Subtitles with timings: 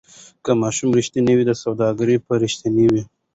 [0.43, 3.03] که ماشوم ریښتینی وي سوداګر به ریښتینی وي.